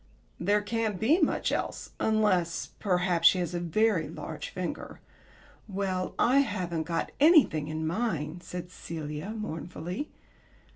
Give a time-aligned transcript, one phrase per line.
[0.39, 4.99] "There can't be much else unless perhaps she has a very large finger."
[5.67, 10.09] "Well, I haven't got anything in mine," said Celia, mournfully.